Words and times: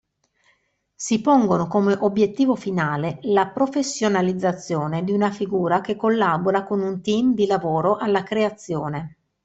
Si 0.95 1.21
pongono 1.21 1.67
come 1.67 1.93
obiettivo 1.93 2.55
finale 2.55 3.19
la 3.21 3.49
professionalizzazione 3.49 5.03
di 5.03 5.11
una 5.11 5.29
figura 5.29 5.79
che 5.81 5.95
collabora 5.95 6.63
con 6.63 6.81
un 6.81 7.03
team 7.03 7.35
di 7.35 7.45
lavoro 7.45 7.97
alla 7.97 8.23
creazione. 8.23 9.17